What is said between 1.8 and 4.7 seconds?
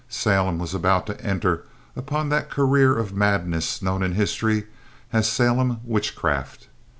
upon that career of madness known in history